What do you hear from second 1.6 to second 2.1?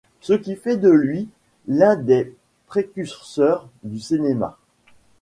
l'un